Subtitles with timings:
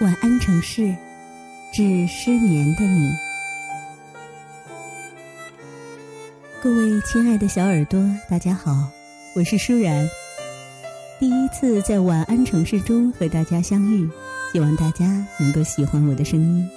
[0.00, 0.94] 晚安，城市，
[1.72, 3.12] 致失眠的你。
[6.62, 8.00] 各位亲爱的小耳朵，
[8.30, 8.90] 大家好，
[9.34, 10.08] 我是舒然。
[11.18, 14.08] 第一次在晚安城市中和大家相遇，
[14.52, 16.70] 希望大家能够喜欢我的声音。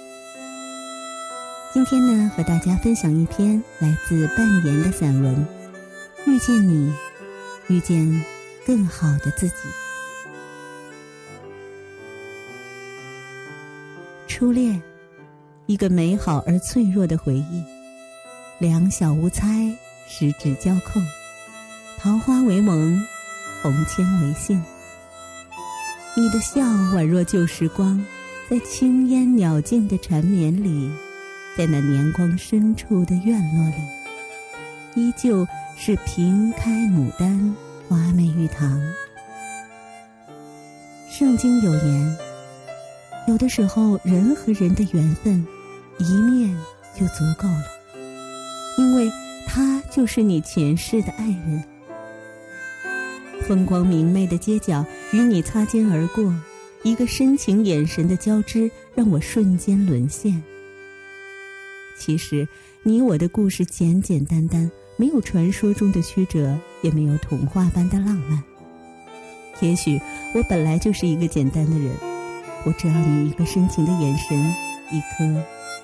[1.72, 5.36] 今天呢，和大家分享一篇来自半言的散文
[6.26, 6.92] 《遇见你，
[7.68, 8.24] 遇见
[8.66, 9.54] 更好的自己》。
[14.42, 14.82] 初恋，
[15.66, 17.62] 一个美好而脆弱的回忆。
[18.58, 19.72] 两小无猜，
[20.08, 21.00] 十指交扣，
[21.96, 23.00] 桃花为盟，
[23.62, 24.60] 红签为信。
[26.16, 28.04] 你的笑宛若旧时光，
[28.50, 30.90] 在青烟袅静的缠绵里，
[31.56, 37.54] 在那年光深处的院落里，依旧是屏开牡丹，
[37.88, 38.82] 花媚玉堂。
[41.08, 42.31] 圣经有言。
[43.28, 45.46] 有的时候，人和人的缘分，
[45.98, 46.56] 一面
[46.98, 47.64] 就足够了，
[48.78, 49.10] 因为
[49.46, 51.62] 他就是你前世的爱人。
[53.46, 56.34] 风光明媚的街角，与你擦肩而过，
[56.82, 60.42] 一个深情眼神的交织，让我瞬间沦陷。
[61.96, 62.46] 其实，
[62.82, 68.42] 你我的故事简简单单，没有传说中的曲折，也没有童话般的浪漫。
[69.60, 70.00] 也许，
[70.34, 72.11] 我本来就是一个简单的人。
[72.64, 74.38] 我只要你一个深情的眼神，
[74.90, 75.42] 一颗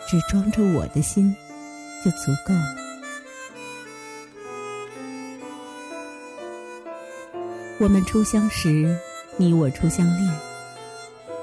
[0.08, 1.34] 只装着我的心，
[2.04, 2.76] 就足够了。
[7.80, 8.96] 我们初相识，
[9.36, 10.32] 你我初相恋，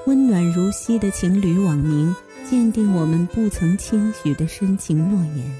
[0.06, 2.14] 温暖如昔的情侣网名，
[2.48, 5.56] 鉴定我们不曾轻许的深情诺言。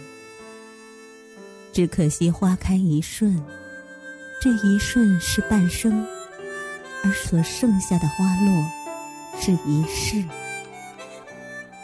[1.73, 3.43] 只可惜花开一瞬，
[4.41, 6.07] 这一瞬是半生，
[7.05, 8.65] 而所剩下的花落。
[9.39, 10.25] 是一世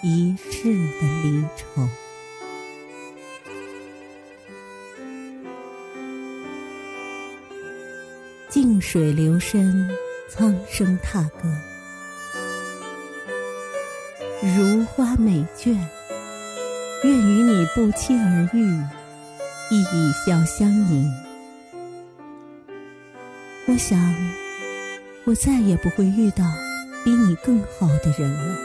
[0.02, 1.88] 一世的离愁，
[8.48, 9.88] 静水流深，
[10.28, 11.48] 苍生踏歌，
[14.42, 15.78] 如花美眷，
[17.04, 18.66] 愿与你不期而遇，
[19.70, 19.84] 一
[20.26, 21.08] 笑相迎。
[23.68, 23.96] 我想，
[25.24, 26.44] 我再也不会遇到。
[27.04, 28.56] 比你更好的人了，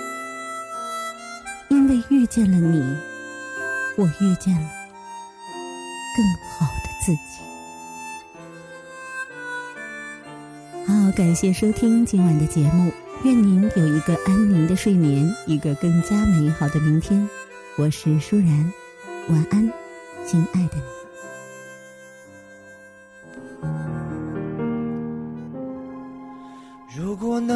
[1.70, 2.96] 因为遇见了你，
[3.98, 4.70] 我遇见了
[6.16, 7.20] 更好的自己。
[10.86, 12.92] 好，感谢收听今晚的节目，
[13.24, 17.28] 愿您有一个安宁的睡眠，一个更加美好的明天。
[17.76, 18.72] 我是舒然，
[19.30, 19.68] 晚安，
[20.28, 20.84] 亲爱的你。
[26.96, 27.56] 如果那